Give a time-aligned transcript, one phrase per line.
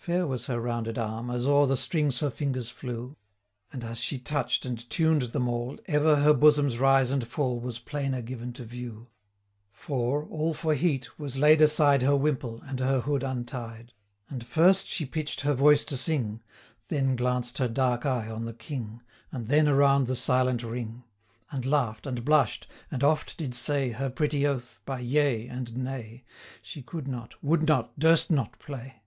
[0.00, 3.16] 295 Fair was her rounded arm, as o'er The strings her fingers flew;
[3.72, 7.78] And as she touch'd and tuned them all, Ever her bosom's rise and fall Was
[7.78, 9.06] plainer given to view;
[9.72, 13.94] 300 For, all for heat, was laid aside Her wimple, and her hood untied.
[14.28, 16.42] And first she pitch'd her voice to sing,
[16.88, 19.00] Then glanced her dark eye on the King,
[19.32, 21.04] And then around the silent ring;
[21.48, 25.78] 305 And laugh'd, and blush'd, and oft did say Her pretty oath, by Yea, and
[25.78, 26.24] Nay,
[26.60, 29.00] She could not, would not, durst not play!